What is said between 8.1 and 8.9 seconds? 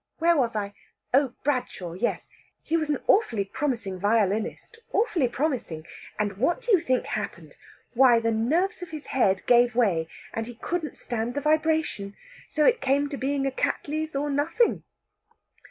the nerves of